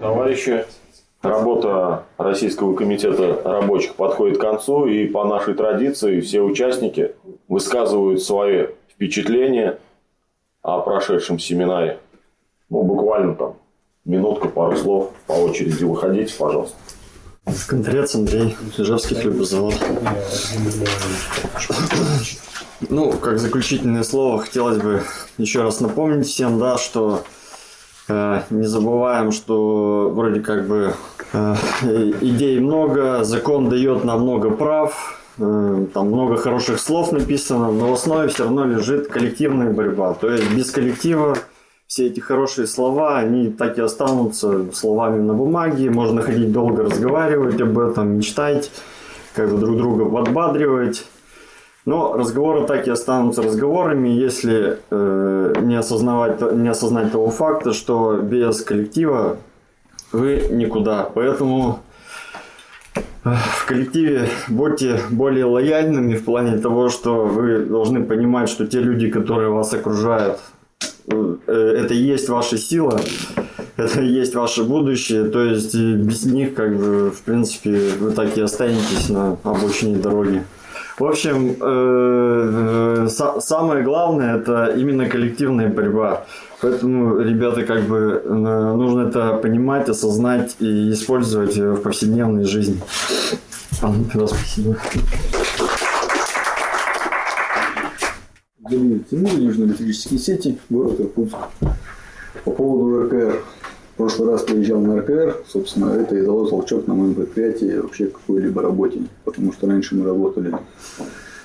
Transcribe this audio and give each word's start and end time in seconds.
Товарищи, 0.00 0.64
работа 1.22 2.04
Российского 2.18 2.74
комитета 2.74 3.40
рабочих 3.44 3.94
подходит 3.94 4.38
к 4.38 4.40
концу, 4.40 4.86
и 4.86 5.06
по 5.06 5.24
нашей 5.24 5.54
традиции 5.54 6.20
все 6.20 6.40
участники 6.40 7.14
высказывают 7.48 8.22
свои 8.22 8.66
впечатления 8.90 9.78
о 10.62 10.80
прошедшем 10.80 11.38
семинаре. 11.38 11.98
Ну, 12.70 12.82
буквально 12.82 13.34
там 13.34 13.56
минутка, 14.04 14.48
пару 14.48 14.76
слов 14.76 15.12
по 15.26 15.32
очереди. 15.32 15.84
Выходите, 15.84 16.34
пожалуйста. 16.38 16.76
Контрец 17.68 18.14
Андрей, 18.14 18.56
Ижевский 18.78 19.16
хлебозавод. 19.16 19.74
Ну, 22.88 23.12
как 23.12 23.38
заключительное 23.38 24.02
слово, 24.04 24.40
хотелось 24.40 24.78
бы 24.78 25.02
еще 25.38 25.62
раз 25.62 25.80
напомнить 25.80 26.26
всем, 26.26 26.58
да, 26.58 26.78
что 26.78 27.22
не 28.08 28.66
забываем, 28.66 29.32
что 29.32 30.10
вроде 30.14 30.40
как 30.40 30.66
бы 30.66 30.94
э, 31.32 31.54
идей 32.20 32.58
много, 32.60 33.24
закон 33.24 33.68
дает 33.68 34.04
нам 34.04 34.22
много 34.22 34.50
прав, 34.50 35.20
э, 35.38 35.86
там 35.94 36.08
много 36.08 36.36
хороших 36.36 36.80
слов 36.80 37.12
написано, 37.12 37.70
но 37.70 37.90
в 37.90 37.92
основе 37.94 38.28
все 38.28 38.44
равно 38.44 38.64
лежит 38.64 39.08
коллективная 39.08 39.72
борьба. 39.72 40.14
То 40.14 40.30
есть 40.30 40.52
без 40.52 40.70
коллектива 40.70 41.36
все 41.86 42.06
эти 42.06 42.20
хорошие 42.20 42.66
слова, 42.66 43.18
они 43.18 43.50
так 43.50 43.78
и 43.78 43.82
останутся 43.82 44.72
словами 44.72 45.20
на 45.20 45.34
бумаге, 45.34 45.90
можно 45.90 46.22
ходить 46.22 46.50
долго 46.50 46.84
разговаривать 46.84 47.60
об 47.60 47.78
этом, 47.78 48.16
мечтать, 48.16 48.70
как 49.34 49.50
бы 49.50 49.58
друг 49.58 49.76
друга 49.76 50.06
подбадривать. 50.06 51.04
Но 51.84 52.14
разговоры 52.16 52.64
так 52.66 52.86
и 52.86 52.90
останутся 52.90 53.42
разговорами, 53.42 54.08
если 54.08 54.78
э, 54.90 55.54
не, 55.62 55.74
осознавать, 55.74 56.40
не 56.52 56.68
осознать 56.68 57.10
того 57.10 57.28
факта, 57.30 57.72
что 57.72 58.18
без 58.18 58.62
коллектива 58.62 59.38
вы 60.12 60.46
никуда. 60.52 61.10
Поэтому 61.12 61.80
э, 63.24 63.34
в 63.34 63.66
коллективе 63.66 64.28
будьте 64.46 65.00
более 65.10 65.44
лояльными 65.44 66.14
в 66.14 66.24
плане 66.24 66.58
того, 66.58 66.88
что 66.88 67.24
вы 67.24 67.64
должны 67.64 68.04
понимать, 68.04 68.48
что 68.48 68.64
те 68.64 68.78
люди, 68.78 69.10
которые 69.10 69.50
вас 69.50 69.74
окружают, 69.74 70.38
э, 71.08 71.36
это 71.48 71.94
и 71.94 71.98
есть 71.98 72.28
ваша 72.28 72.58
сила, 72.58 73.00
это 73.76 74.02
и 74.02 74.06
есть 74.06 74.36
ваше 74.36 74.62
будущее. 74.62 75.24
То 75.24 75.42
есть 75.42 75.74
без 75.74 76.26
них, 76.26 76.54
как 76.54 76.76
бы, 76.76 77.10
в 77.10 77.22
принципе, 77.22 77.90
вы 77.98 78.12
так 78.12 78.38
и 78.38 78.40
останетесь 78.40 79.08
на 79.08 79.36
обочине 79.42 79.96
дороги. 79.96 80.44
В 80.98 81.04
общем, 81.04 81.56
э, 81.60 83.06
э, 83.06 83.40
самое 83.40 83.82
главное 83.82 84.36
это 84.36 84.74
именно 84.76 85.08
коллективная 85.08 85.68
борьба. 85.68 86.26
Поэтому, 86.60 87.18
ребята, 87.18 87.62
как 87.62 87.82
бы 87.84 88.22
э, 88.22 88.28
нужно 88.28 89.08
это 89.08 89.34
понимать, 89.38 89.88
осознать 89.88 90.56
и 90.60 90.92
использовать 90.92 91.56
в 91.56 91.76
повседневной 91.82 92.44
жизни. 92.44 92.80
Да, 93.80 94.26
спасибо. 94.26 94.76
Южно-электрические 98.70 100.18
сети, 100.18 100.58
город 100.70 101.00
Иркутск. 101.00 101.36
По 102.44 102.50
поводу 102.50 103.06
РКР. 103.06 103.42
В 103.92 103.96
прошлый 103.98 104.30
раз 104.30 104.42
приезжал 104.42 104.80
на 104.80 104.98
РКР, 105.00 105.44
собственно, 105.46 105.92
это 105.92 106.16
и 106.16 106.22
дало 106.22 106.46
толчок 106.48 106.86
на 106.86 106.94
моем 106.94 107.14
предприятии 107.14 107.78
вообще 107.78 108.06
какой-либо 108.06 108.62
работе. 108.62 109.02
Потому 109.24 109.52
что 109.52 109.66
раньше 109.66 109.94
мы 109.94 110.06
работали 110.06 110.56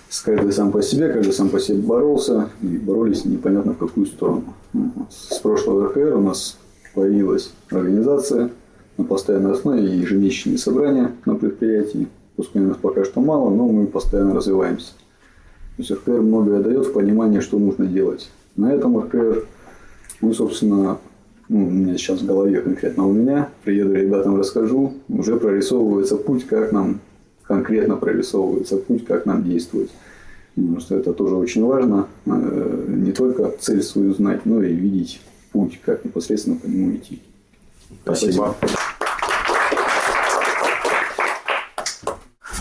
с 0.09 0.21
каждый 0.21 0.53
сам 0.53 0.71
по 0.71 0.81
себе, 0.81 1.11
каждый 1.11 1.33
сам 1.33 1.49
по 1.49 1.59
себе 1.59 1.79
боролся, 1.79 2.49
и 2.61 2.77
боролись 2.77 3.25
непонятно 3.25 3.73
в 3.73 3.77
какую 3.77 4.05
сторону. 4.05 4.53
С 5.09 5.39
прошлого 5.39 5.89
РКР 5.89 6.15
у 6.15 6.21
нас 6.21 6.57
появилась 6.95 7.51
организация 7.69 8.49
на 8.97 9.03
постоянной 9.03 9.51
основе 9.51 9.85
и 9.85 9.97
ежемесячные 9.97 10.57
собрания 10.57 11.11
на 11.25 11.35
предприятии. 11.35 12.07
Пускай 12.37 12.61
нас 12.61 12.77
пока 12.77 13.03
что 13.03 13.19
мало, 13.19 13.49
но 13.49 13.67
мы 13.67 13.87
постоянно 13.87 14.33
развиваемся. 14.33 14.93
То 15.75 15.83
есть 15.83 15.91
РКР 15.91 16.21
многое 16.21 16.61
дает 16.61 16.87
в 16.87 16.93
понимании, 16.93 17.41
что 17.41 17.59
нужно 17.59 17.87
делать. 17.87 18.29
На 18.55 18.73
этом 18.73 18.97
РКР 18.99 19.43
мы, 20.21 20.33
собственно, 20.33 20.97
ну, 21.49 21.67
у 21.67 21.69
меня 21.69 21.97
сейчас 21.97 22.21
в 22.21 22.25
голове 22.25 22.61
конкретно 22.61 23.07
у 23.07 23.13
меня, 23.13 23.49
приеду 23.63 23.93
ребятам 23.93 24.37
расскажу, 24.37 24.93
уже 25.07 25.37
прорисовывается 25.37 26.17
путь, 26.17 26.45
как 26.45 26.71
нам 26.71 26.99
конкретно 27.43 27.95
прорисовывается 27.95 28.77
путь, 28.77 29.05
как 29.05 29.25
нам 29.25 29.43
действовать. 29.43 29.89
Потому 30.55 30.79
что 30.79 30.95
это 30.95 31.13
тоже 31.13 31.35
очень 31.35 31.63
важно, 31.63 32.07
э, 32.25 32.85
не 32.87 33.11
только 33.11 33.53
цель 33.59 33.81
свою 33.81 34.13
знать, 34.13 34.45
но 34.45 34.61
и 34.61 34.73
видеть 34.73 35.21
путь, 35.51 35.79
как 35.85 36.03
непосредственно 36.03 36.57
по 36.57 36.65
нему 36.65 36.95
идти. 36.95 37.21
Спасибо. 38.03 38.55
А, 38.61 38.67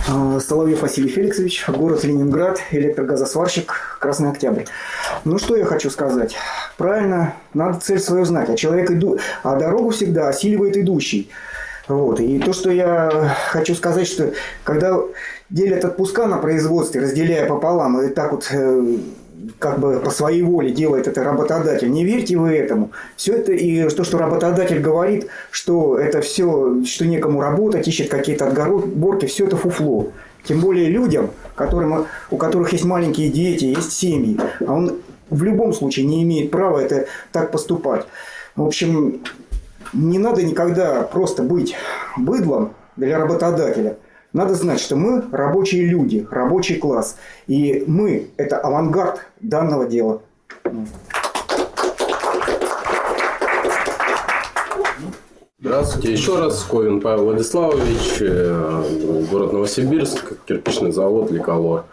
Соловьев 0.07 0.83
Василий 0.83 1.09
Феликсович, 1.09 1.65
город 1.69 2.05
Ленинград, 2.05 2.61
электрогазосварщик, 2.71 3.99
Красный 3.99 4.31
Октябрь. 4.31 4.63
Ну, 5.25 5.39
что 5.39 5.57
я 5.57 5.65
хочу 5.65 5.91
сказать. 5.91 6.37
Правильно, 6.77 7.35
надо 7.55 7.81
цель 7.81 7.99
свою 7.99 8.25
знать. 8.25 8.49
А 8.49 8.57
человек 8.57 8.91
иду... 8.91 9.19
а 9.43 9.57
дорогу 9.57 9.91
всегда 9.91 10.29
осиливает 10.29 10.77
идущий. 10.77 11.31
Вот. 11.89 12.21
И 12.21 12.39
то, 12.39 12.53
что 12.53 12.71
я 12.71 13.35
хочу 13.51 13.75
сказать, 13.75 14.07
что 14.07 14.33
когда 14.63 14.97
делят 15.51 15.85
отпуска 15.85 16.27
на 16.27 16.39
производстве, 16.39 17.01
разделяя 17.01 17.49
пополам, 17.49 18.01
и 18.01 18.09
так 18.09 18.31
вот 18.31 18.49
э, 18.53 18.97
как 19.59 19.79
бы 19.79 20.01
по 20.01 20.11
своей 20.11 20.43
воле 20.43 20.71
делает 20.71 21.07
это 21.07 21.23
работодатель. 21.23 21.91
Не 21.91 22.05
верьте 22.05 22.37
вы 22.37 22.51
этому. 22.57 22.91
Все 23.17 23.35
это 23.35 23.53
и 23.53 23.89
то, 23.89 24.05
что 24.05 24.19
работодатель 24.19 24.81
говорит, 24.81 25.29
что 25.51 25.99
это 25.99 26.21
все, 26.21 26.83
что 26.85 27.07
некому 27.07 27.41
работать, 27.41 27.87
ищет 27.89 28.09
какие-то 28.09 28.49
отговорки, 28.49 29.27
все 29.27 29.47
это 29.47 29.57
фуфло. 29.57 30.09
Тем 30.45 30.61
более 30.61 30.89
людям, 30.89 31.31
которым, 31.55 32.07
у 32.31 32.37
которых 32.37 32.73
есть 32.73 32.85
маленькие 32.85 33.31
дети, 33.31 33.65
есть 33.65 33.93
семьи. 33.93 34.39
А 34.67 34.73
он 34.73 34.99
в 35.29 35.43
любом 35.43 35.73
случае 35.73 36.07
не 36.07 36.23
имеет 36.23 36.51
права 36.51 36.79
это 36.79 37.07
так 37.33 37.51
поступать. 37.51 38.07
В 38.55 38.65
общем, 38.65 39.23
не 39.93 40.19
надо 40.19 40.43
никогда 40.43 41.03
просто 41.03 41.43
быть 41.43 41.75
быдлом 42.17 42.73
для 42.97 43.19
работодателя. 43.19 43.97
Надо 44.37 44.53
знать, 44.53 44.81
что 44.81 44.97
мы 44.97 45.25
рабочие 45.33 45.87
люди, 45.87 46.27
рабочий 46.31 46.75
класс. 46.75 47.17
И 47.47 47.85
мы– 47.87 48.29
это 48.37 48.59
авангард 48.59 49.21
данного 49.41 49.87
дела. 49.87 50.21
Здравствуйте 55.59 56.13
еще 56.13 56.39
раз. 56.39 56.63
Ковин 56.65 57.01
Павел 57.01 57.25
Владиславович, 57.25 58.19
э, 58.21 58.83
город 59.31 59.55
Новосибирск, 59.55 60.45
кирпичный 60.45 60.93
завод 60.93 61.31
«Ликолор». 61.31 61.87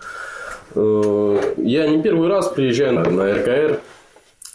Э, 0.75 1.54
я 1.56 1.88
не 1.88 2.02
первый 2.02 2.28
раз 2.28 2.50
приезжаю 2.50 3.10
на 3.10 3.34
РКР. 3.36 3.80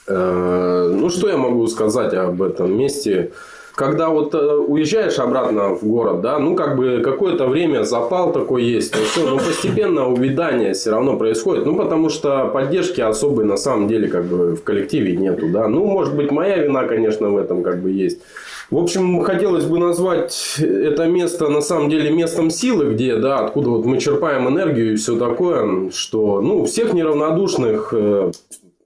Э, 0.09 0.93
ну, 0.95 1.09
что 1.09 1.31
я 1.31 1.39
могу 1.39 1.67
сказать 1.69 2.13
об 2.13 2.43
этом 2.43 2.77
месте? 2.77 3.33
Когда 3.79 4.09
вот 4.09 4.35
уезжаешь 4.35 5.21
обратно 5.21 5.69
в 5.69 5.85
город, 5.85 6.21
да, 6.21 6.41
ну, 6.41 6.57
как 6.57 6.77
бы 6.77 7.01
какое-то 7.01 7.47
время 7.47 7.85
запал 7.85 8.33
такой 8.33 8.65
есть. 8.65 8.93
Но 8.93 9.05
все, 9.05 9.31
ну, 9.31 9.37
постепенно 9.39 10.09
увядание 10.09 10.73
все 10.73 10.91
равно 10.91 11.17
происходит. 11.17 11.65
Ну, 11.65 11.77
потому 11.77 12.09
что 12.09 12.49
поддержки 12.49 13.01
особой 13.01 13.45
на 13.45 13.57
самом 13.57 13.87
деле 13.87 14.09
как 14.09 14.25
бы 14.25 14.57
в 14.57 14.65
коллективе 14.65 15.17
нету, 15.17 15.47
да. 15.53 15.69
Ну, 15.69 15.85
может 15.85 16.17
быть, 16.17 16.33
моя 16.33 16.59
вина, 16.59 16.89
конечно, 16.89 17.31
в 17.31 17.37
этом 17.37 17.63
как 17.63 17.81
бы 17.81 17.93
есть. 17.93 18.21
В 18.69 18.79
общем, 18.79 19.23
хотелось 19.23 19.65
бы 19.65 19.79
назвать 19.79 20.57
это 20.59 21.07
место 21.07 21.49
на 21.49 21.61
самом 21.61 21.89
деле 21.89 22.11
местом 22.11 22.51
силы, 22.51 22.93
где, 22.95 23.15
да, 23.15 23.39
откуда 23.39 23.71
вот 23.71 23.85
мы 23.85 23.99
черпаем 23.99 24.49
энергию 24.49 24.95
и 24.95 24.97
все 24.97 25.17
такое, 25.17 25.91
что, 25.91 26.41
ну, 26.41 26.65
всех 26.65 26.95
неравнодушных 26.95 27.91
э, 27.93 28.33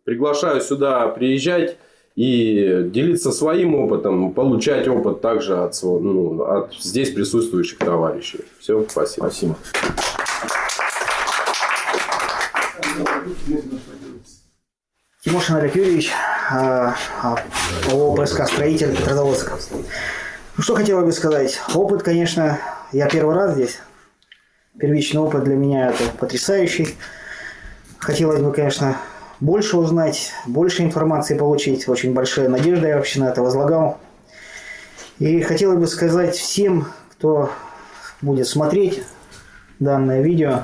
приглашаю 0.04 0.60
сюда 0.60 1.08
приезжать 1.08 1.78
и 2.14 2.90
делиться 2.92 3.32
своим 3.32 3.74
опытом, 3.74 4.32
получать 4.32 4.86
опыт 4.88 5.20
также 5.20 5.56
от, 5.58 5.78
ну, 5.82 6.42
от 6.42 6.75
здесь 6.75 7.10
присутствующих 7.10 7.78
товарищей. 7.78 8.40
Все, 8.60 8.84
спасибо. 8.88 9.25
Спасибо. 9.26 9.56
Тимошин 15.25 15.56
Олег 15.56 15.76
Юрьевич, 15.76 16.10
ООО 16.50 18.16
ПСК 18.16 18.46
«Строитель» 18.46 18.94
Петрозаводск. 18.96 19.52
Ну, 20.56 20.62
что 20.62 20.75
хотела 20.75 21.02
бы 21.04 21.12
сказать. 21.12 21.60
Опыт, 21.75 22.02
конечно, 22.02 22.58
я 22.92 23.08
первый 23.08 23.34
раз 23.34 23.54
здесь. 23.54 23.78
Первичный 24.78 25.20
опыт 25.20 25.44
для 25.44 25.54
меня 25.54 25.90
это 25.90 26.04
потрясающий. 26.19 26.96
Хотелось 27.98 28.40
бы, 28.40 28.52
конечно, 28.52 28.98
больше 29.42 29.76
узнать, 29.76 30.30
больше 30.46 30.84
информации 30.84 31.36
получить. 31.36 31.88
Очень 31.88 32.14
большая 32.14 32.48
надежда 32.48 32.86
я 32.86 32.96
вообще 32.96 33.18
на 33.18 33.28
это 33.28 33.42
возлагал. 33.42 33.98
И 35.18 35.40
хотелось 35.40 35.80
бы 35.80 35.88
сказать 35.88 36.36
всем, 36.36 36.86
кто 37.10 37.50
будет 38.20 38.46
смотреть 38.46 39.02
данное 39.80 40.22
видео, 40.22 40.62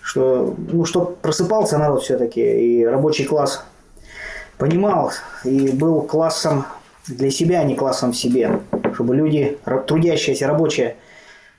что, 0.00 0.56
ну, 0.58 0.84
что 0.84 1.16
просыпался 1.22 1.78
народ 1.78 2.02
все-таки, 2.02 2.40
и 2.40 2.84
рабочий 2.84 3.24
класс 3.24 3.64
понимал 4.58 5.12
и 5.44 5.68
был 5.68 6.02
классом 6.02 6.66
для 7.06 7.30
себя, 7.30 7.60
а 7.60 7.64
не 7.64 7.76
классом 7.76 8.10
в 8.10 8.16
себе. 8.16 8.60
чтобы 8.94 9.14
люди, 9.14 9.58
трудящиеся, 9.86 10.48
рабочие, 10.48 10.96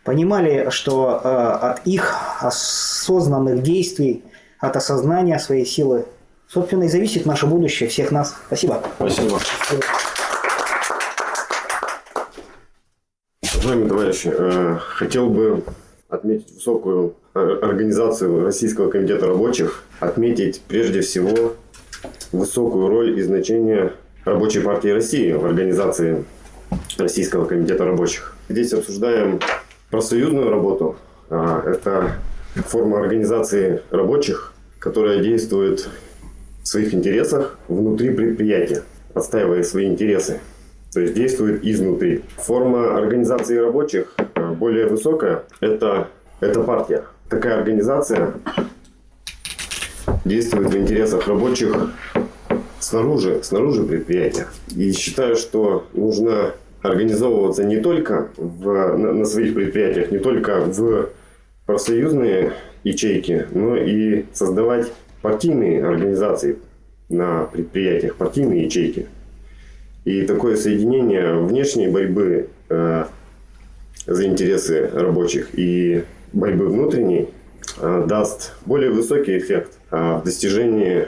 понимали, 0.03 0.69
что 0.71 1.21
э, 1.23 1.27
от 1.27 1.87
их 1.87 2.17
осознанных 2.41 3.63
действий, 3.63 4.25
от 4.59 4.75
осознания 4.75 5.39
своей 5.39 5.65
силы, 5.65 6.05
собственно, 6.51 6.83
и 6.83 6.87
зависит 6.87 7.25
наше 7.25 7.45
будущее 7.45 7.87
всех 7.89 8.11
нас. 8.11 8.35
Спасибо. 8.47 8.81
Спасибо. 8.97 9.39
Уважаемые 13.55 13.89
товарищи, 13.89 14.31
э, 14.33 14.77
хотел 14.79 15.29
бы 15.29 15.63
отметить 16.09 16.51
высокую 16.55 17.15
э, 17.35 17.59
организацию 17.61 18.43
Российского 18.43 18.89
комитета 18.89 19.27
рабочих, 19.27 19.83
отметить 19.99 20.61
прежде 20.67 21.01
всего 21.01 21.55
высокую 22.31 22.87
роль 22.87 23.19
и 23.19 23.21
значение 23.21 23.93
Рабочей 24.25 24.59
партии 24.59 24.89
России 24.89 25.31
в 25.31 25.45
организации 25.45 26.25
Российского 26.97 27.45
комитета 27.45 27.85
рабочих. 27.85 28.35
Здесь 28.47 28.73
обсуждаем 28.73 29.39
профсоюзную 29.89 30.49
работу. 30.49 30.97
А, 31.29 31.63
Это 31.65 32.15
форма 32.67 32.99
организации 32.99 33.81
рабочих, 33.91 34.53
которая 34.79 35.19
действует 35.19 35.89
своих 36.63 36.93
интересах 36.93 37.57
внутри 37.67 38.11
предприятия, 38.11 38.83
отстаивая 39.13 39.63
свои 39.63 39.85
интересы. 39.87 40.39
То 40.93 41.01
есть 41.01 41.13
действует 41.13 41.63
изнутри. 41.63 42.23
Форма 42.37 42.97
организации 42.97 43.57
рабочих 43.57 44.13
э, 44.35 44.53
более 44.53 44.87
высокая– 44.87 45.43
это, 45.61 46.07
это 46.39 46.61
партия. 46.63 47.03
Такая 47.29 47.59
организация 47.59 48.33
действует 50.25 50.73
в 50.73 50.77
интересах 50.77 51.27
рабочих 51.27 51.75
снаружи, 52.79 53.41
снаружи 53.43 53.83
предприятия. 53.83 54.47
И 54.75 54.91
считаю, 54.93 55.35
что 55.35 55.87
нужно 55.93 56.53
организовываться 56.81 57.63
не 57.63 57.77
только 57.77 58.29
в, 58.37 58.97
на, 58.97 59.13
на 59.13 59.25
своих 59.25 59.53
предприятиях, 59.53 60.11
не 60.11 60.17
только 60.17 60.61
в 60.61 61.09
профсоюзные 61.65 62.53
ячейки, 62.83 63.45
но 63.51 63.75
и 63.75 64.25
создавать 64.33 64.91
партийные 65.21 65.85
организации 65.85 66.57
на 67.09 67.45
предприятиях, 67.45 68.15
партийные 68.15 68.65
ячейки. 68.65 69.07
И 70.05 70.23
такое 70.23 70.55
соединение 70.55 71.39
внешней 71.39 71.87
борьбы 71.87 72.49
э, 72.69 73.05
за 74.05 74.25
интересы 74.25 74.89
рабочих 74.93 75.49
и 75.53 76.03
борьбы 76.33 76.67
внутренней 76.67 77.29
э, 77.79 78.05
даст 78.07 78.53
более 78.65 78.91
высокий 78.91 79.37
эффект 79.37 79.73
э, 79.91 80.19
в 80.19 80.23
достижении 80.23 81.07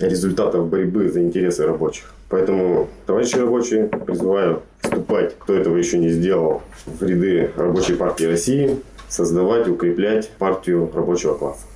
результатов 0.00 0.68
борьбы 0.68 1.08
за 1.08 1.22
интересы 1.22 1.66
рабочих. 1.66 2.14
Поэтому, 2.28 2.88
товарищи 3.06 3.36
рабочие, 3.36 3.86
призываю 3.86 4.62
вступать, 4.80 5.36
кто 5.38 5.54
этого 5.54 5.76
еще 5.76 5.98
не 5.98 6.08
сделал, 6.08 6.62
в 6.86 7.02
ряды 7.02 7.50
Рабочей 7.56 7.94
партии 7.94 8.24
России, 8.24 8.78
создавать, 9.08 9.68
укреплять 9.68 10.30
партию 10.30 10.90
рабочего 10.92 11.34
класса. 11.34 11.66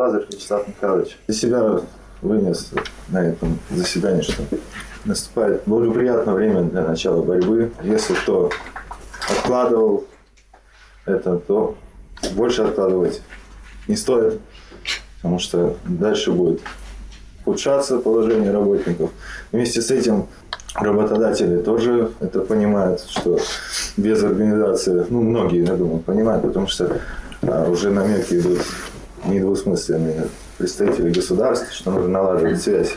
Лазарь 0.00 0.24
Вячеслав 0.32 0.66
Михайлович 0.66 1.18
для 1.26 1.36
себя 1.36 1.80
вынес 2.22 2.70
на 3.08 3.18
этом 3.22 3.58
заседании, 3.68 4.22
что 4.22 4.42
наступает 5.04 5.64
благоприятное 5.66 6.32
время 6.32 6.62
для 6.62 6.86
начала 6.86 7.22
борьбы. 7.22 7.70
Если 7.82 8.14
кто 8.14 8.50
откладывал 9.28 10.06
это, 11.04 11.36
то 11.36 11.74
больше 12.32 12.62
откладывать 12.62 13.20
не 13.88 13.96
стоит, 13.96 14.40
потому 15.16 15.38
что 15.38 15.76
дальше 15.84 16.32
будет 16.32 16.62
ухудшаться 17.44 17.98
положение 17.98 18.52
работников. 18.52 19.10
Вместе 19.52 19.82
с 19.82 19.90
этим 19.90 20.28
работодатели 20.76 21.60
тоже 21.60 22.10
это 22.20 22.40
понимают, 22.40 23.02
что 23.06 23.38
без 23.98 24.24
организации, 24.24 25.04
ну, 25.10 25.20
многие, 25.20 25.66
я 25.66 25.74
думаю, 25.74 25.98
понимают, 25.98 26.42
потому 26.42 26.68
что 26.68 27.02
а, 27.42 27.68
уже 27.68 27.90
намеки 27.90 28.38
идут 28.38 28.60
недвусмысленные 29.24 30.28
представители 30.58 31.10
государств, 31.10 31.72
что 31.72 31.90
нужно 31.90 32.08
налаживать 32.08 32.62
связь 32.62 32.96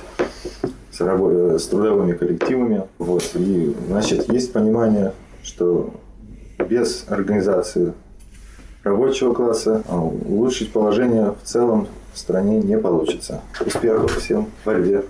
с, 0.92 1.00
рабо- 1.00 1.58
с 1.58 1.68
трудовыми 1.68 2.14
коллективами. 2.14 2.84
Вот. 2.98 3.24
И, 3.36 3.76
значит, 3.88 4.32
есть 4.32 4.54
понимание, 4.54 5.14
что 5.44 5.94
без 6.70 7.06
организации 7.08 7.94
рабочего 8.84 9.34
класса 9.34 9.84
а, 9.88 9.98
улучшить 9.98 10.72
положение 10.72 11.34
в 11.42 11.48
целом 11.48 11.88
в 12.14 12.20
стране 12.20 12.60
не 12.60 12.78
получится. 12.78 13.42
Успехов 13.66 14.18
всем 14.18 14.48
в 14.62 14.66
борьбе. 14.66 15.04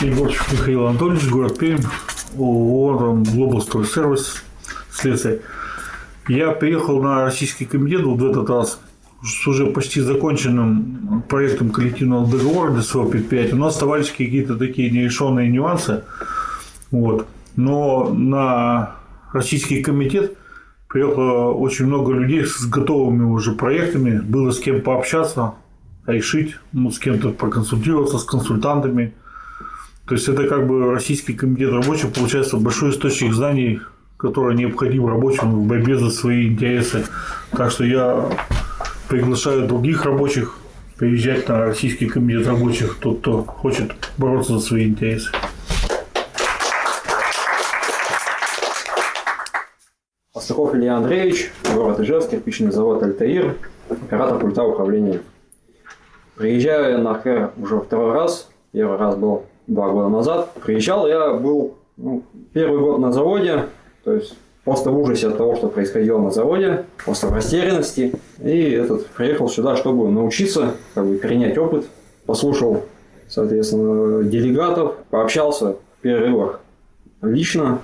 Егорчик 0.00 0.52
Михаил 0.52 0.86
Анатольевич, 0.86 1.28
город 1.28 1.58
Пермь, 1.58 1.82
ООО 2.36 3.22
Global 3.22 3.58
Store 3.66 3.82
Service, 3.82 4.42
следствие. 4.92 5.40
Я 6.28 6.50
приехал 6.50 7.02
на 7.02 7.24
российский 7.24 7.64
комитет 7.64 8.02
вот 8.02 8.20
в 8.20 8.26
этот 8.26 8.50
раз 8.50 8.80
с 9.22 9.46
уже 9.46 9.66
почти 9.66 10.00
законченным 10.00 11.24
проектом 11.28 11.70
коллективного 11.70 12.30
договора 12.30 12.72
для 12.72 12.82
своего 12.82 13.10
предприятия. 13.10 13.54
У 13.54 13.58
нас 13.58 13.74
оставались 13.74 14.10
какие-то 14.10 14.56
такие 14.56 14.90
нерешенные 14.90 15.48
нюансы. 15.48 16.04
Вот. 16.90 17.26
Но 17.56 18.12
на 18.12 18.96
российский 19.32 19.82
комитет 19.82 20.36
приехало 20.88 21.52
очень 21.52 21.86
много 21.86 22.12
людей 22.12 22.44
с 22.44 22.66
готовыми 22.66 23.24
уже 23.24 23.52
проектами. 23.52 24.20
Было 24.20 24.50
с 24.52 24.60
кем 24.60 24.82
пообщаться, 24.82 25.54
решить, 26.06 26.56
ну, 26.72 26.90
с 26.90 26.98
кем-то 26.98 27.30
проконсультироваться, 27.30 28.18
с 28.18 28.24
консультантами. 28.24 29.14
То 30.06 30.14
есть 30.14 30.28
это 30.28 30.46
как 30.46 30.66
бы 30.66 30.92
российский 30.92 31.34
комитет 31.34 31.72
рабочих 31.72 32.12
получается 32.12 32.56
большой 32.56 32.90
источник 32.90 33.32
знаний, 33.34 33.80
который 34.18 34.56
необходим 34.56 35.06
рабочим 35.06 35.52
в 35.54 35.66
борьбе 35.66 35.96
за 35.96 36.10
свои 36.10 36.48
интересы. 36.48 37.04
Так 37.52 37.70
что 37.70 37.84
я 37.84 38.28
приглашаю 39.08 39.66
других 39.66 40.04
рабочих 40.04 40.58
приезжать 40.98 41.48
на 41.48 41.60
российский 41.60 42.06
комитет 42.06 42.48
рабочих, 42.48 42.98
тот, 42.98 43.20
кто 43.20 43.44
хочет 43.44 43.92
бороться 44.18 44.54
за 44.54 44.60
свои 44.60 44.88
интересы. 44.88 45.30
Пастухов 50.34 50.74
Илья 50.74 50.96
Андреевич, 50.96 51.52
город 51.72 52.00
Ижевск, 52.00 52.30
кирпичный 52.30 52.72
завод 52.72 53.02
«Альтаир», 53.02 53.54
оператор 53.88 54.40
пульта 54.40 54.64
управления. 54.64 55.20
Приезжаю 56.34 57.00
на 57.02 57.14
ХЭР 57.14 57.52
уже 57.56 57.78
второй 57.78 58.12
раз, 58.14 58.50
первый 58.72 58.98
раз 58.98 59.16
был 59.16 59.44
два 59.68 59.90
года 59.90 60.08
назад. 60.08 60.52
Приезжал 60.64 61.06
я 61.06 61.34
был 61.34 61.78
ну, 61.96 62.22
первый 62.52 62.80
год 62.80 62.98
на 63.00 63.12
заводе, 63.12 63.66
то 64.04 64.12
есть 64.12 64.34
просто 64.64 64.90
в 64.90 64.98
ужасе 64.98 65.28
от 65.28 65.38
того, 65.38 65.56
что 65.56 65.68
происходило 65.68 66.20
на 66.20 66.30
заводе, 66.30 66.84
просто 67.04 67.26
в 67.28 67.32
растерянности. 67.32 68.12
И 68.42 68.70
этот, 68.70 69.06
приехал 69.06 69.48
сюда, 69.48 69.76
чтобы 69.76 70.08
научиться, 70.10 70.74
как 70.94 71.06
бы 71.06 71.16
перенять 71.16 71.56
опыт, 71.56 71.86
послушал, 72.26 72.84
соответственно, 73.28 74.24
делегатов, 74.24 74.96
пообщался 75.10 75.76
в 75.98 76.02
перерывах 76.02 76.60
лично, 77.22 77.80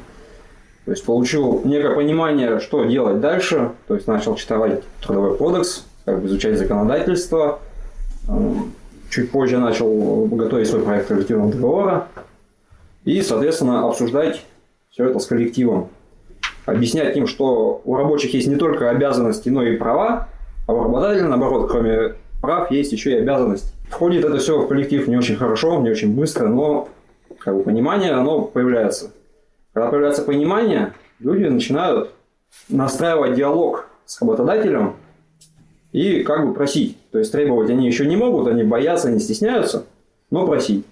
то 0.84 0.90
есть 0.90 1.04
получил 1.04 1.62
некое 1.64 1.94
понимание, 1.94 2.60
что 2.60 2.84
делать 2.84 3.20
дальше. 3.20 3.72
То 3.88 3.94
есть 3.94 4.06
начал 4.06 4.34
читать 4.34 4.82
трудовой 5.00 5.36
кодекс, 5.36 5.86
как 6.04 6.20
бы 6.20 6.26
изучать 6.26 6.58
законодательство. 6.58 7.60
Чуть 9.08 9.30
позже 9.30 9.58
начал 9.58 10.26
готовить 10.26 10.68
свой 10.68 10.82
проект 10.82 11.08
коллективного 11.08 11.52
договора. 11.52 12.08
И, 13.04 13.22
соответственно, 13.22 13.88
обсуждать 13.88 14.44
все 14.90 15.06
это 15.08 15.18
с 15.18 15.26
коллективом. 15.26 15.88
Объяснять 16.66 17.16
им, 17.16 17.26
что 17.26 17.82
у 17.84 17.94
рабочих 17.96 18.32
есть 18.34 18.46
не 18.46 18.56
только 18.56 18.90
обязанности, 18.90 19.48
но 19.50 19.62
и 19.62 19.76
права, 19.76 20.28
а 20.66 20.72
у 20.72 20.82
работодателя, 20.84 21.28
наоборот, 21.28 21.70
кроме 21.70 22.14
прав, 22.40 22.70
есть 22.70 22.92
еще 22.92 23.12
и 23.12 23.18
обязанности. 23.20 23.72
Входит 23.90 24.24
это 24.24 24.38
все 24.38 24.60
в 24.60 24.68
коллектив 24.68 25.06
не 25.06 25.16
очень 25.16 25.36
хорошо, 25.36 25.80
не 25.80 25.90
очень 25.90 26.14
быстро, 26.14 26.48
но 26.48 26.88
как 27.38 27.56
бы, 27.56 27.62
понимание, 27.62 28.12
оно 28.12 28.42
появляется. 28.42 29.10
Когда 29.72 29.90
появляется 29.90 30.22
понимание, 30.22 30.94
люди 31.20 31.44
начинают 31.44 32.10
настраивать 32.68 33.34
диалог 33.34 33.88
с 34.06 34.20
работодателем 34.20 34.96
и 35.92 36.22
как 36.22 36.46
бы 36.46 36.54
просить. 36.54 36.96
То 37.10 37.18
есть 37.18 37.32
требовать 37.32 37.70
они 37.70 37.86
еще 37.86 38.06
не 38.06 38.16
могут, 38.16 38.48
они 38.48 38.62
боятся, 38.62 39.08
они 39.08 39.20
стесняются, 39.20 39.84
но 40.30 40.46
просить. 40.46 40.86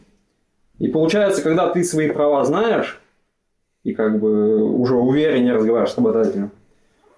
И 0.79 0.89
получается, 0.89 1.43
когда 1.43 1.69
ты 1.69 1.85
свои 1.85 2.11
права 2.11 2.45
знаешь, 2.45 3.01
и 3.85 3.95
как 3.95 4.19
бы 4.19 4.63
уже 4.63 4.95
увереннее 4.95 5.55
разговариваешь 5.55 5.93
с 5.93 5.97
работодателем, 5.97 6.51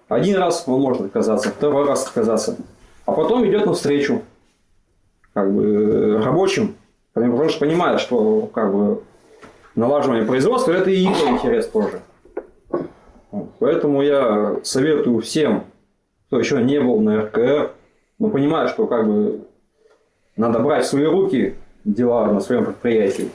один 0.07 0.37
раз 0.37 0.63
он 0.67 0.81
может 0.81 1.01
отказаться, 1.01 1.49
второй 1.49 1.87
раз 1.87 2.05
отказаться, 2.05 2.57
а 3.05 3.11
потом 3.11 3.45
идет 3.45 3.65
навстречу 3.65 4.21
как 5.33 5.53
бы 5.53 6.21
рабочим, 6.23 6.75
потому 7.13 7.49
что 7.49 7.59
понимает, 7.59 7.99
что 7.99 8.49
как 8.53 8.73
бы 8.73 9.01
налаживание 9.75 10.25
производства 10.25 10.71
это 10.71 10.89
и 10.89 10.99
его 10.99 11.29
интерес 11.29 11.67
тоже. 11.67 12.01
Поэтому 13.59 14.01
я 14.01 14.57
советую 14.63 15.19
всем, 15.21 15.65
кто 16.27 16.39
еще 16.39 16.61
не 16.63 16.79
был 16.79 16.99
на 17.01 17.23
РКР, 17.23 17.71
но 18.19 18.29
понимает, 18.29 18.69
что 18.69 18.87
как 18.87 19.07
бы 19.07 19.41
надо 20.37 20.59
брать 20.59 20.85
в 20.85 20.87
свои 20.87 21.05
руки 21.05 21.55
дела 21.83 22.25
на 22.27 22.39
своем 22.39 22.65
предприятии. 22.65 23.29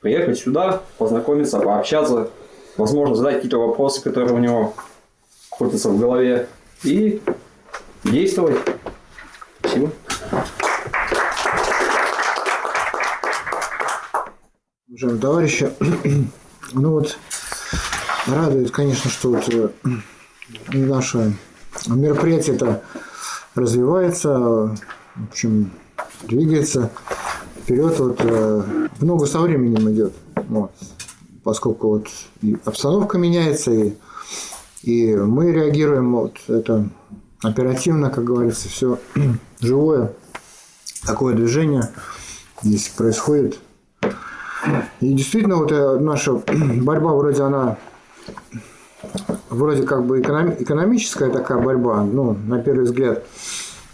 Приехать 0.00 0.38
сюда, 0.38 0.82
познакомиться, 0.98 1.58
пообщаться, 1.60 2.30
возможно, 2.76 3.14
задать 3.14 3.36
какие-то 3.36 3.58
вопросы, 3.58 4.02
которые 4.02 4.34
у 4.34 4.38
него 4.38 4.74
крутятся 5.50 5.90
в 5.90 5.98
голове, 5.98 6.48
и 6.82 7.20
действовать. 8.04 8.58
Спасибо. 9.60 9.90
Уважаемые 14.88 15.20
товарищи, 15.20 15.70
ну 16.72 16.90
вот 16.92 17.18
радует, 18.26 18.70
конечно, 18.70 19.10
что 19.10 19.30
вот 19.30 19.48
э, 19.48 19.68
наше 20.72 21.34
мероприятие 21.86 22.56
это 22.56 22.82
развивается, 23.54 24.38
в 24.38 25.28
общем, 25.30 25.70
двигается 26.22 26.90
вперед, 27.62 27.98
вот 27.98 28.20
э, 28.20 28.88
много 29.00 29.26
со 29.26 29.40
временем 29.40 29.90
идет, 29.90 30.14
вот, 30.48 30.72
поскольку 31.46 31.90
вот 31.90 32.08
и 32.42 32.56
обстановка 32.64 33.18
меняется, 33.18 33.70
и, 33.70 33.94
и 34.82 35.14
мы 35.14 35.52
реагируем, 35.52 36.12
вот 36.12 36.38
это 36.48 36.88
оперативно, 37.40 38.10
как 38.10 38.24
говорится, 38.24 38.68
все 38.68 38.98
живое, 39.60 40.12
такое 41.04 41.36
движение 41.36 41.88
здесь 42.64 42.88
происходит. 42.88 43.60
И 45.00 45.14
действительно, 45.14 45.58
вот 45.58 45.70
э, 45.70 46.00
наша 46.00 46.32
борьба 46.82 47.12
вроде 47.12 47.44
она 47.44 47.78
вроде 49.48 49.84
как 49.84 50.04
бы 50.04 50.20
эконом- 50.20 50.60
экономическая 50.60 51.30
такая 51.30 51.62
борьба, 51.62 52.02
ну, 52.02 52.32
на 52.32 52.58
первый 52.58 52.86
взгляд. 52.86 53.24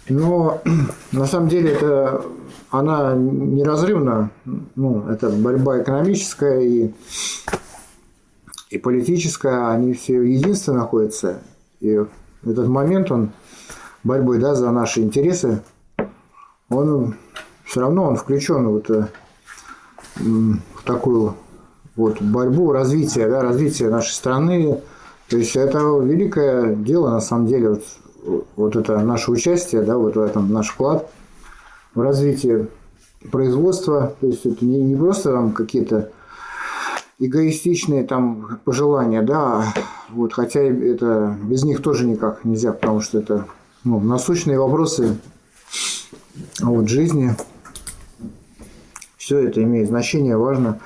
Но 0.09 0.63
на 1.13 1.27
самом 1.27 1.49
деле 1.49 1.73
это 1.73 2.25
она 2.71 3.15
неразрывна. 3.15 4.31
Ну, 4.75 5.07
это 5.09 5.29
борьба 5.29 5.83
экономическая 5.83 6.61
и, 6.61 6.95
и 8.71 8.79
политическая, 8.79 9.69
они 9.71 9.93
все 9.93 10.19
в 10.19 10.25
единстве 10.25 10.73
находятся. 10.73 11.43
И 11.81 12.01
этот 12.45 12.69
момент, 12.69 13.11
он 13.11 13.33
борьбой 14.05 14.39
да, 14.39 14.55
за 14.55 14.71
наши 14.71 15.01
интересы, 15.01 15.63
он 16.69 17.17
все 17.65 17.81
равно 17.81 18.05
он 18.05 18.17
включен 18.17 18.69
вот, 18.69 18.91
э, 18.91 19.07
в 20.17 20.83
такую 20.85 21.37
вот 21.95 22.21
борьбу, 22.23 22.73
развитие, 22.73 23.29
да, 23.29 23.43
развитие 23.43 23.91
нашей 23.91 24.13
страны. 24.13 24.81
То 25.29 25.37
есть 25.37 25.57
это 25.57 25.79
великое 25.79 26.75
дело, 26.75 27.11
на 27.11 27.21
самом 27.21 27.47
деле, 27.47 27.71
вот, 27.71 27.85
вот 28.57 28.77
это 28.77 28.99
наше 29.01 29.31
участие, 29.31 29.83
да, 29.83 29.97
вот 29.97 30.17
в 30.17 30.21
этом 30.21 30.53
наш 30.53 30.69
вклад 30.69 31.11
в 31.95 32.01
развитие 32.01 32.69
производства. 33.31 34.15
То 34.21 34.27
есть 34.27 34.47
это 34.47 34.65
не, 34.65 34.81
не 34.81 34.97
просто 34.97 35.33
там 35.33 35.53
какие-то 35.53 36.11
эгоистичные 37.19 38.05
там 38.05 38.61
пожелания, 38.65 39.23
да, 39.23 39.73
вот, 40.11 40.33
хотя 40.33 40.61
это 40.61 41.37
без 41.43 41.65
них 41.65 41.83
тоже 41.83 42.05
никак 42.05 42.45
нельзя, 42.45 42.73
потому 42.73 43.01
что 43.01 43.19
это 43.19 43.47
ну, 43.85 44.01
насущные 44.01 44.59
вопросы 44.59 45.19
вот, 46.61 46.89
жизни. 46.89 47.37
Все 49.17 49.39
это 49.39 49.63
имеет 49.63 49.89
значение, 49.89 50.37
важно. 50.37 50.81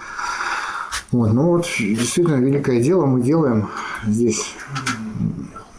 Вот, 1.11 1.33
ну 1.33 1.53
вот, 1.53 1.67
действительно, 1.79 2.37
великое 2.37 2.83
дело 2.83 3.07
мы 3.07 3.23
делаем 3.23 3.69
здесь 4.07 4.55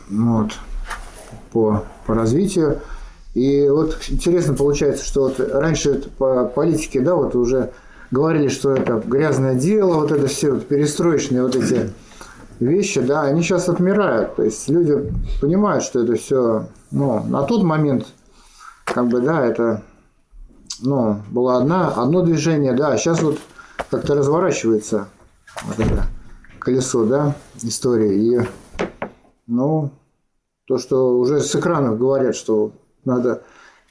вот, 0.09 0.57
по, 1.51 1.83
по 2.05 2.13
развитию. 2.13 2.79
И 3.33 3.67
вот 3.69 3.97
интересно 4.09 4.53
получается, 4.53 5.05
что 5.05 5.23
вот 5.23 5.39
раньше 5.39 6.09
по 6.17 6.45
политике, 6.45 7.01
да, 7.01 7.15
вот 7.15 7.35
уже 7.35 7.71
говорили, 8.09 8.47
что 8.47 8.71
это 8.71 9.01
грязное 9.05 9.55
дело, 9.55 9.95
вот 9.95 10.11
это 10.11 10.27
все 10.27 10.51
вот 10.53 10.67
перестроечные 10.67 11.43
вот 11.43 11.55
эти 11.55 11.91
вещи, 12.59 13.01
да, 13.01 13.23
они 13.23 13.43
сейчас 13.43 13.69
отмирают. 13.69 14.35
То 14.35 14.43
есть 14.43 14.67
люди 14.69 15.13
понимают, 15.41 15.83
что 15.83 16.03
это 16.03 16.15
все, 16.15 16.67
ну, 16.91 17.23
на 17.23 17.43
тот 17.43 17.63
момент, 17.63 18.07
как 18.85 19.07
бы, 19.07 19.21
да, 19.21 19.45
это, 19.45 19.83
ну, 20.81 21.21
было 21.29 21.57
одна, 21.57 21.89
одно 21.89 22.23
движение, 22.23 22.73
да, 22.73 22.93
а 22.93 22.97
сейчас 22.97 23.21
вот 23.21 23.37
как-то 23.91 24.15
разворачивается 24.15 25.07
вот 25.65 25.79
это 25.79 26.05
колесо, 26.59 27.05
да, 27.05 27.35
истории. 27.61 28.15
И, 28.15 28.47
ну, 29.45 29.91
то, 30.67 30.77
что 30.77 31.17
уже 31.17 31.39
с 31.39 31.55
экранов 31.55 31.97
говорят, 31.97 32.35
что 32.35 32.73
надо, 33.05 33.43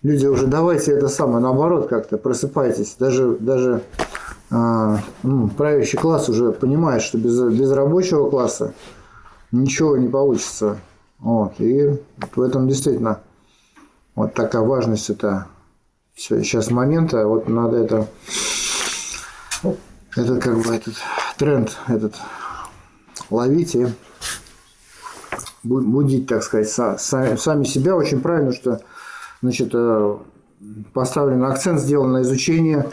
люди 0.03 0.27
уже 0.27 0.47
давайте 0.47 0.93
это 0.93 1.09
самое, 1.09 1.41
наоборот, 1.41 1.89
как-то 1.89 2.19
просыпайтесь. 2.19 2.97
Даже, 2.99 3.37
даже 3.37 3.83
а, 4.51 4.99
ну, 5.23 5.49
правящий 5.49 5.99
класс 5.99 6.29
уже 6.29 6.53
понимает, 6.53 7.01
что 7.01 7.17
без, 7.17 7.41
без 7.41 7.71
рабочего 7.71 8.29
класса 8.29 8.75
ничего 9.53 9.97
не 9.97 10.09
получится. 10.09 10.77
Вот. 11.19 11.55
И 11.59 11.99
в 12.35 12.41
этом 12.43 12.69
действительно 12.69 13.21
вот 14.15 14.35
такая 14.35 14.63
важность 14.63 15.09
это 15.09 15.47
сейчас 16.15 16.71
момента. 16.71 17.27
Вот 17.27 17.49
надо 17.49 17.79
это, 17.79 18.07
этот 20.15 20.43
как 20.43 20.59
бы 20.59 20.75
этот 20.75 20.95
тренд 21.39 21.75
этот 21.89 22.15
ловить 23.31 23.75
и 23.75 23.87
будить, 25.67 26.27
так 26.27 26.43
сказать, 26.43 26.69
са- 26.69 26.97
са- 26.99 27.37
сами 27.37 27.65
себя. 27.65 27.97
Очень 27.97 28.21
правильно, 28.21 28.53
что 28.53 28.81
значит, 29.43 29.71
э, 29.75 30.17
поставлен 30.93 31.45
акцент 31.45 31.81
сделан 31.81 32.13
на 32.13 32.23
изучение 32.23 32.87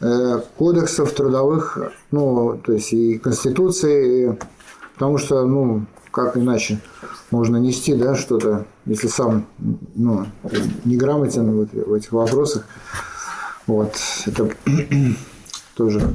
э, 0.00 0.40
кодексов 0.56 1.12
трудовых, 1.12 1.78
ну, 2.10 2.58
то 2.64 2.72
есть 2.72 2.92
и 2.92 3.18
Конституции, 3.18 4.32
и- 4.32 4.38
потому 4.94 5.18
что, 5.18 5.44
ну, 5.46 5.84
как 6.10 6.36
иначе 6.36 6.80
можно 7.30 7.58
нести, 7.58 7.94
да, 7.94 8.14
что-то, 8.14 8.64
если 8.86 9.08
сам, 9.08 9.44
ну, 9.94 10.26
неграмотен 10.84 11.50
в, 11.56 11.60
эти- 11.62 11.84
в 11.88 11.92
этих 11.92 12.12
вопросах. 12.12 12.64
Вот, 13.66 13.92
это 14.26 14.48
тоже 15.76 16.14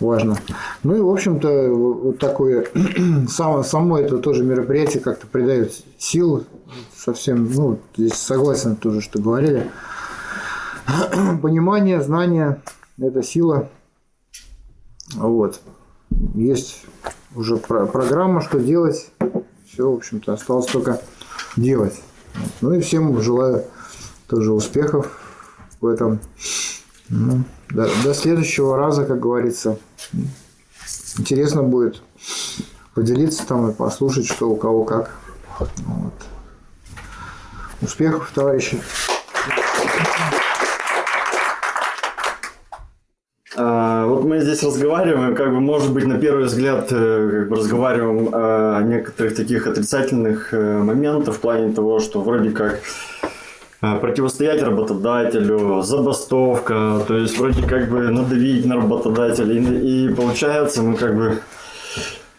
важно. 0.00 0.36
Ну 0.82 0.96
и, 0.96 1.00
в 1.00 1.08
общем-то, 1.08 1.70
вот 1.70 2.18
такое, 2.18 2.66
само, 3.28 3.62
само 3.62 3.98
это 3.98 4.18
тоже 4.18 4.44
мероприятие 4.44 5.02
как-то 5.02 5.26
придает 5.26 5.72
сил 5.98 6.44
совсем, 6.96 7.50
ну, 7.52 7.78
здесь 7.96 8.14
согласен 8.14 8.76
тоже, 8.76 9.00
что 9.00 9.20
говорили. 9.20 9.70
Понимание, 11.42 12.02
знание– 12.02 12.62
это 12.98 13.22
сила. 13.22 13.68
Вот. 15.14 15.60
Есть 16.34 16.84
уже 17.34 17.56
про- 17.56 17.86
программа, 17.86 18.40
что 18.40 18.58
делать. 18.60 19.10
Все, 19.66 19.90
в 19.90 19.96
общем-то, 19.96 20.32
осталось 20.32 20.66
только 20.66 21.00
делать. 21.56 22.00
Ну 22.60 22.72
и 22.74 22.80
всем 22.80 23.20
желаю 23.20 23.64
тоже 24.28 24.52
успехов 24.52 25.18
в 25.80 25.86
этом. 25.86 26.20
Ну, 27.08 27.44
до, 27.70 27.88
до 28.04 28.14
следующего 28.14 28.76
раза, 28.76 29.04
как 29.04 29.20
говорится. 29.20 29.78
Интересно 31.18 31.62
будет 31.62 32.02
поделиться 32.94 33.46
там 33.46 33.70
и 33.70 33.72
послушать, 33.72 34.26
что 34.26 34.50
у 34.50 34.56
кого 34.56 34.84
как. 34.84 35.10
Вот. 35.58 36.12
Успехов, 37.82 38.30
товарищи. 38.34 38.80
А, 43.56 44.06
Вот 44.06 44.24
мы 44.24 44.40
здесь 44.40 44.62
разговариваем, 44.62 45.34
как 45.34 45.50
бы, 45.50 45.60
может 45.60 45.92
быть, 45.92 46.06
на 46.06 46.18
первый 46.18 46.44
взгляд, 46.44 46.88
э, 46.90 47.30
как 47.30 47.48
бы 47.48 47.56
разговариваем 47.56 48.30
о 48.32 48.82
некоторых 48.82 49.34
таких 49.34 49.66
отрицательных 49.66 50.54
э, 50.54 50.78
моментах 50.78 51.34
в 51.34 51.40
плане 51.40 51.72
того, 51.72 52.00
что 52.00 52.20
вроде 52.22 52.50
как 52.50 52.80
противостоять 53.80 54.62
работодателю, 54.62 55.82
забастовка, 55.82 57.02
то 57.06 57.16
есть 57.16 57.38
вроде 57.38 57.62
как 57.66 57.90
бы 57.90 58.08
надавить 58.10 58.66
на 58.66 58.76
работодателя, 58.76 59.54
и, 59.54 60.06
и 60.08 60.14
получается 60.14 60.82
мы 60.82 60.96
как 60.96 61.16
бы 61.16 61.38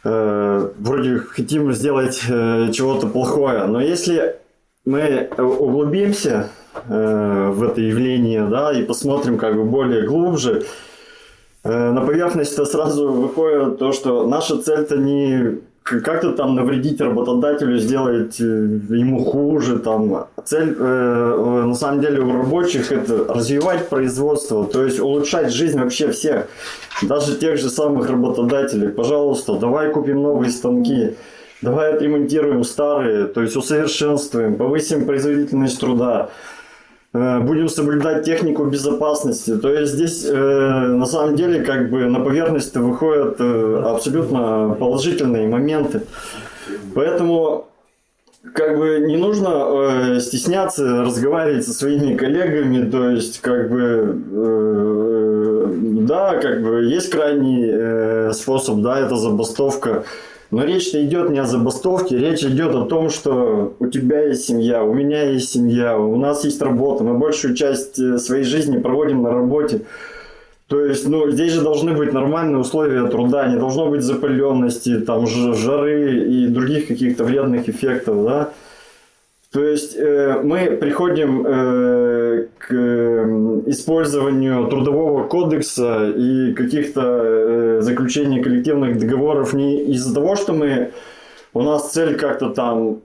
э, 0.04 0.70
вроде 0.78 1.18
хотим 1.18 1.72
сделать 1.74 2.22
э, 2.30 2.72
чего-то 2.72 3.08
плохое, 3.08 3.66
но 3.66 3.82
если 3.82 4.36
мы 4.86 5.30
углубимся 5.38 6.50
э, 6.88 7.52
в 7.54 7.64
это 7.64 7.82
явление, 7.82 8.46
да, 8.46 8.72
и 8.72 8.84
посмотрим 8.84 9.38
как 9.38 9.56
бы 9.56 9.64
более 9.64 10.06
глубже, 10.06 10.64
Э, 11.64 11.92
на 11.92 12.02
поверхность-то 12.02 12.66
сразу 12.66 13.12
выходит 13.12 13.78
то, 13.78 13.92
что 13.92 14.26
наша 14.26 14.58
цель-то 14.58 14.98
не 14.98 15.60
как-то 15.84 16.32
там 16.34 16.56
навредить 16.56 17.02
работодателю, 17.02 17.78
сделать 17.78 18.40
э, 18.40 18.44
ему 18.44 19.24
хуже. 19.24 19.80
Там. 19.80 20.28
Цель 20.46 20.76
э, 20.78 20.84
э, 20.84 21.66
на 21.66 21.74
самом 21.76 22.02
деле 22.02 22.22
у 22.22 22.32
рабочих 22.32 22.92
это 22.92 23.26
развивать 23.34 23.90
производство, 23.90 24.66
то 24.66 24.84
есть 24.86 25.00
улучшать 25.00 25.52
жизнь 25.52 25.80
вообще 25.80 26.12
всех, 26.12 26.48
даже 27.02 27.38
тех 27.38 27.58
же 27.58 27.70
самых 27.70 28.10
работодателей. 28.10 28.90
Пожалуйста, 28.90 29.58
давай 29.58 29.92
купим 29.92 30.22
новые 30.22 30.52
станки, 30.52 31.16
давай 31.62 31.94
отремонтируем 31.94 32.64
старые, 32.64 33.26
то 33.26 33.42
есть 33.42 33.56
усовершенствуем, 33.56 34.56
повысим 34.56 35.06
производительность 35.06 35.80
труда. 35.80 36.30
Э, 37.14 37.40
будем 37.40 37.70
соблюдать 37.70 38.26
технику 38.26 38.66
безопасности. 38.66 39.58
То 39.58 39.74
есть 39.74 39.94
здесь 39.94 40.26
э, 40.26 40.34
на 40.34 41.06
самом 41.06 41.36
деле 41.36 41.62
как 41.64 41.90
бы 41.90 42.06
на 42.06 42.20
поверхность 42.20 42.76
выходят 42.76 43.36
э, 43.40 43.84
абсолютно 43.86 44.76
положительные 44.80 45.48
моменты. 45.48 46.02
Поэтому 46.94 47.68
как 48.54 48.78
бы 48.78 49.00
не 49.02 49.18
нужно 49.18 49.50
э, 49.50 50.20
стесняться 50.20 51.04
разговаривать 51.04 51.66
со 51.66 51.74
своими 51.74 52.16
коллегами, 52.16 52.90
то 52.90 53.10
есть 53.10 53.40
как 53.40 53.70
бы 53.70 54.20
э, 54.32 55.42
да, 56.08 56.38
как 56.40 56.64
бы 56.64 56.84
есть 56.86 57.10
крайний 57.10 57.70
э, 57.72 58.34
способ, 58.34 58.82
да, 58.82 59.00
это 59.00 59.16
забастовка. 59.16 60.04
Но 60.52 60.66
речь-то 60.66 61.04
идет 61.04 61.30
не 61.30 61.40
о 61.40 61.46
забастовке, 61.46 62.18
речь 62.18 62.44
идет 62.44 62.76
о 62.76 62.86
том, 62.86 63.10
что 63.10 63.74
у 63.80 63.88
тебя 63.88 64.28
есть 64.28 64.44
семья, 64.44 64.84
у 64.84 64.94
меня 64.94 65.24
есть 65.24 65.50
семья, 65.50 65.98
у 65.98 66.18
нас 66.18 66.44
есть 66.44 66.62
работа, 66.62 67.06
мы 67.06 67.18
большую 67.18 67.56
часть 67.56 67.98
э, 67.98 68.18
своей 68.18 68.44
жизни 68.44 68.78
проводим 68.78 69.24
на 69.24 69.32
работе. 69.32 69.84
То 70.68 70.84
есть, 70.86 71.08
ну, 71.08 71.30
здесь 71.32 71.54
же 71.54 71.62
должны 71.62 71.94
быть 71.94 72.12
нормальные 72.12 72.58
условия 72.58 73.08
труда, 73.08 73.48
не 73.48 73.58
должно 73.58 73.88
быть 73.88 74.04
запыленности, 74.04 75.00
там, 75.00 75.26
жары 75.26 76.28
и 76.28 76.48
других 76.48 76.88
каких-то 76.88 77.24
вредных 77.24 77.70
эффектов, 77.70 78.24
да. 78.24 78.50
То 79.52 79.66
есть 79.66 79.98
э, 79.98 80.40
мы 80.42 80.78
приходим 80.80 81.46
э, 81.46 82.48
к 82.58 82.74
э, 82.74 83.62
использованию 83.66 84.68
трудового 84.68 85.28
кодекса 85.28 86.10
и 86.10 86.54
каких-то 86.54 87.02
э, 87.02 87.82
заключений 87.82 88.42
коллективных 88.42 88.98
договоров 88.98 89.52
не 89.52 89.84
из-за 89.92 90.14
того, 90.16 90.38
что 90.38 90.54
мы 90.54 90.92
у 91.54 91.64
нас 91.64 91.92
цель 91.92 92.16
как-то 92.16 92.52
там 92.52 93.02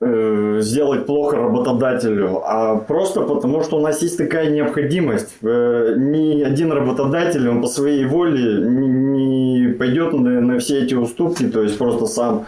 э, 0.00 0.60
сделать 0.62 1.04
плохо 1.04 1.36
работодателю, 1.36 2.40
а 2.46 2.76
просто 2.76 3.20
потому, 3.20 3.62
что 3.62 3.76
у 3.76 3.80
нас 3.80 4.00
есть 4.00 4.16
такая 4.16 4.48
необходимость. 4.48 5.36
Э, 5.42 5.96
ни 5.98 6.40
один 6.44 6.72
работодатель, 6.72 7.46
он 7.46 7.60
по 7.60 7.68
своей 7.68 8.06
воле 8.06 8.66
не, 8.66 9.66
не 9.66 9.72
пойдет 9.74 10.14
на, 10.14 10.40
на 10.40 10.58
все 10.60 10.82
эти 10.82 10.94
уступки, 10.94 11.46
то 11.46 11.62
есть 11.62 11.76
просто 11.76 12.06
сам 12.06 12.46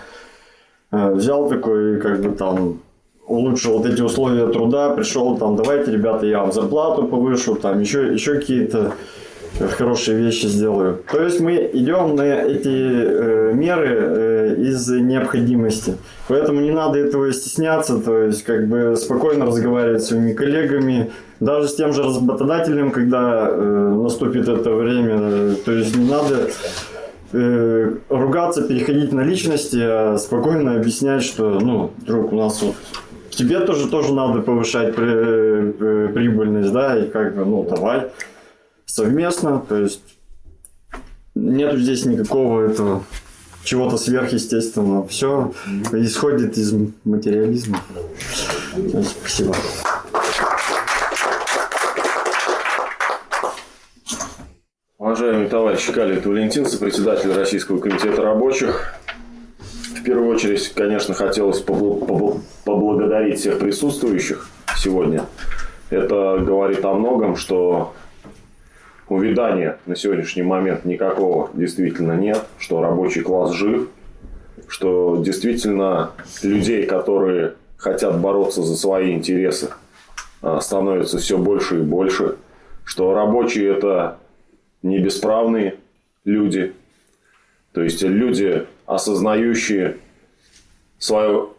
э, 0.91 1.13
взял 1.13 1.51
такой, 1.51 2.01
как 2.01 2.23
бы 2.23 2.35
там 2.35 2.81
улучшил 3.31 3.79
вот 3.79 3.87
эти 3.87 4.03
условия 4.03 4.47
труда, 4.49 4.91
пришел 4.91 5.37
там, 5.39 5.57
давайте, 5.57 5.93
ребята, 5.93 6.27
я 6.27 6.41
вам 6.41 6.53
зарплату 6.53 7.05
повышу, 7.05 7.55
там 7.55 7.81
еще, 7.81 8.13
еще 8.13 8.35
какие-то 8.35 8.93
хорошие 9.77 10.19
вещи 10.19 10.47
сделаю. 10.47 10.99
То 11.11 11.23
есть 11.23 11.41
мы 11.41 11.71
идем 11.73 12.17
на 12.17 12.23
эти 12.23 12.69
э, 12.69 13.53
меры 13.55 13.89
э, 13.89 14.55
из 14.59 14.89
необходимости. 14.89 15.97
Поэтому 16.29 16.61
не 16.61 16.71
надо 16.71 16.99
этого 16.99 17.33
стесняться, 17.33 17.99
то 17.99 18.19
есть 18.25 18.43
как 18.43 18.69
бы 18.69 18.97
спокойно 18.97 19.47
разговаривать 19.47 20.03
с 20.03 20.09
своими 20.09 20.33
коллегами, 20.33 21.11
даже 21.41 21.69
с 21.69 21.75
тем 21.75 21.93
же 21.93 22.03
работодателем, 22.03 22.91
когда 22.91 23.49
э, 23.49 23.95
наступит 24.03 24.49
это 24.49 24.71
время. 24.71 25.19
э, 25.21 25.55
То 25.65 25.73
есть 25.73 25.97
не 25.97 26.09
надо 26.09 26.51
э, 27.33 27.95
ругаться, 28.09 28.63
переходить 28.63 29.13
на 29.13 29.21
личности, 29.21 29.79
а 29.81 30.17
спокойно 30.19 30.77
объяснять, 30.77 31.23
что, 31.23 31.59
ну, 31.61 31.91
друг, 32.07 32.33
у 32.33 32.37
нас 32.37 32.63
вот 32.63 32.75
тебе 33.41 33.61
тоже 33.61 33.89
тоже 33.89 34.13
надо 34.13 34.43
повышать 34.43 34.95
при- 34.95 35.07
э, 35.09 36.09
прибыльность, 36.13 36.73
да, 36.73 36.99
и 36.99 37.09
как 37.09 37.35
бы, 37.35 37.47
ну, 37.47 37.63
давай 37.69 38.09
совместно, 38.85 39.65
то 39.67 39.77
есть 39.79 40.03
нету 41.35 41.79
здесь 41.79 42.05
никакого 42.05 42.67
этого 42.67 43.03
чего-то 43.65 43.97
сверхъестественного. 43.97 45.09
Все 45.09 45.53
исходит 45.93 46.59
из 46.59 46.75
материализма. 47.05 47.81
Спасибо. 49.21 49.55
Уважаемый 54.99 55.49
товарищ 55.49 55.87
Калит 55.91 56.27
Валентин, 56.27 56.67
сопредседатель 56.67 57.33
Российского 57.33 57.79
комитета 57.79 58.23
рабочих. 58.23 58.95
В 59.97 60.03
первую 60.03 60.29
очередь, 60.35 60.69
конечно, 60.75 61.15
хотелось 61.15 61.63
побл- 61.63 62.07
побл- 62.07 62.41
поблагодарить 62.91 63.39
всех 63.39 63.59
присутствующих 63.61 64.49
сегодня. 64.77 65.25
Это 65.91 66.39
говорит 66.45 66.85
о 66.85 66.95
многом, 66.95 67.37
что 67.37 67.95
увядания 69.09 69.79
на 69.87 69.95
сегодняшний 69.95 70.43
момент 70.43 70.85
никакого 70.85 71.51
действительно 71.55 72.15
нет, 72.15 72.45
что 72.59 72.83
рабочий 72.83 73.21
класс 73.23 73.53
жив, 73.53 73.89
что 74.67 75.23
действительно 75.25 76.11
людей, 76.43 76.85
которые 76.85 77.55
хотят 77.77 78.19
бороться 78.19 78.63
за 78.63 78.77
свои 78.77 79.13
интересы, 79.13 79.71
а, 80.43 80.61
становится 80.61 81.19
все 81.19 81.39
больше 81.39 81.79
и 81.79 81.83
больше, 81.83 82.39
что 82.85 83.15
рабочие 83.15 83.73
это 83.73 84.19
не 84.83 84.99
бесправные 84.99 85.77
люди, 86.25 86.73
то 87.73 87.83
есть 87.83 88.03
люди, 88.03 88.67
осознающие 88.87 89.99
свое 90.99 91.51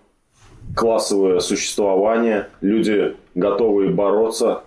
классовое 0.76 1.40
существование, 1.40 2.48
люди, 2.62 3.16
готовые 3.36 3.90
бороться, 3.92 4.64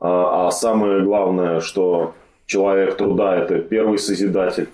а 0.00 0.48
а 0.48 0.50
самое 0.50 1.02
главное, 1.02 1.60
что 1.60 2.14
человек 2.46 2.96
труда– 2.96 3.36
это 3.38 3.58
первый 3.58 3.98
созидатель 3.98 4.68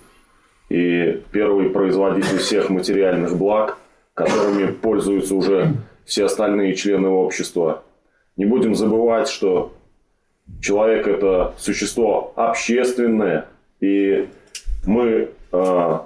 и 0.69 1.23
первый 1.33 1.71
производитель 1.71 2.39
всех 2.39 2.71
материальных 2.71 3.37
благ, 3.37 3.79
которыми 4.15 4.73
пользуются 4.73 5.35
уже 5.35 5.75
все 6.05 6.25
остальные 6.25 6.75
члены 6.75 7.09
общества. 7.09 7.83
Не 8.37 8.47
будем 8.47 8.75
забывать, 8.75 9.29
что 9.29 9.73
человек 10.61 11.07
это 11.07 11.55
существо 11.59 12.33
общественное, 12.37 13.47
и 13.81 14.29
мы 14.87 15.29
э, 15.53 15.99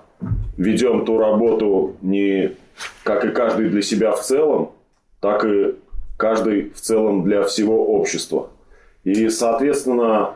ведем 0.57 1.05
ту 1.05 1.19
работу 1.19 1.97
не 2.03 2.53
как 3.03 3.25
и 3.25 3.31
каждый 3.31 3.69
для 3.69 3.83
себя 3.83 4.13
в 4.13 4.23
целом, 4.23 4.73
так 5.21 5.45
и 5.45 5.77
каждый 6.17 6.71
в 6.71 6.81
целом 6.81 7.25
для 7.25 7.43
всего 7.43 7.87
общества. 7.87 8.51
И, 9.05 9.29
соответственно, 9.29 10.35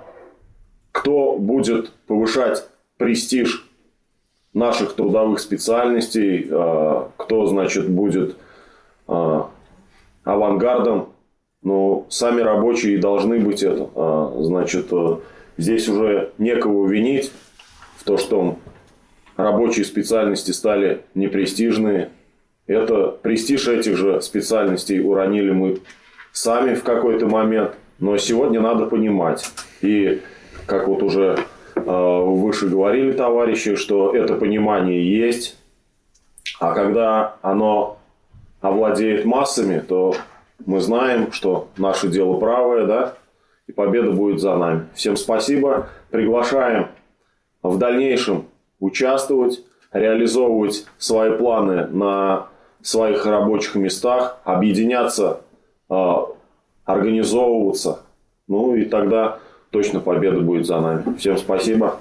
кто 0.92 1.37
будет 1.37 1.92
повышать 2.07 2.66
престиж 2.96 3.68
наших 4.53 4.94
трудовых 4.94 5.38
специальностей, 5.38 6.49
э, 6.51 7.03
кто, 7.16 7.46
значит, 7.46 7.88
будет 7.88 8.37
э, 9.07 9.42
авангардом, 10.25 11.11
ну, 11.62 12.07
сами 12.09 12.40
рабочие 12.40 12.99
должны 12.99 13.40
быть 13.40 13.62
это. 13.62 13.90
А, 13.94 14.37
Значит, 14.38 14.87
э, 14.92 15.16
здесь 15.57 15.88
уже 15.88 16.33
некого 16.38 16.87
винить 16.87 17.33
в 17.96 18.05
то, 18.05 18.16
что 18.16 18.57
рабочие 19.37 19.85
специальности 19.85 20.53
стали 20.53 21.03
непрестижные. 21.14 22.11
Это 22.66 23.09
престиж 23.22 23.68
этих 23.68 23.96
же 23.96 24.20
специальностей 24.20 25.00
уронили 25.00 25.50
мы 25.50 25.79
сами 26.33 26.74
в 26.74 26.83
какой-то 26.83 27.26
момент. 27.26 27.72
Но 27.98 28.16
сегодня 28.18 28.61
надо 28.61 28.87
понимать. 28.87 29.48
И 29.81 30.20
как 30.66 30.88
вот 30.88 31.02
уже 31.02 31.38
э, 31.74 31.81
выше 31.81 32.68
говорили 32.68 33.12
товарищи, 33.12 33.76
что 33.76 34.14
это 34.14 34.35
понимание 34.35 35.18
есть. 35.18 35.57
А 36.61 36.74
когда 36.74 37.37
оно 37.42 37.98
овладеет 38.61 39.24
массами, 39.24 39.79
то 39.79 40.14
мы 40.64 40.81
знаем, 40.81 41.33
что 41.33 41.68
наше 41.76 42.09
дело 42.09 42.38
правое, 42.38 42.87
да, 42.87 43.14
и 43.66 43.72
победа 43.72 44.12
будет 44.12 44.40
за 44.40 44.57
нами. 44.57 44.87
Всем 44.94 45.16
спасибо. 45.16 45.88
Приглашаем 46.11 46.88
в 47.62 47.79
дальнейшем 47.79 48.46
участвовать, 48.81 49.62
реализовывать 49.92 50.87
свои 50.98 51.33
планы 51.33 51.87
на 51.87 52.48
своих 52.87 53.27
рабочих 53.27 53.75
местах, 53.75 54.38
объединяться, 54.44 55.40
э, 55.90 56.14
организовываться. 56.85 58.03
Ну 58.46 58.77
и 58.77 58.85
тогда 58.85 59.38
точно 59.70 59.99
победа 59.99 60.40
будет 60.40 60.66
за 60.66 60.81
нами. 60.81 61.16
Всем 61.18 61.37
спасибо. 61.37 61.99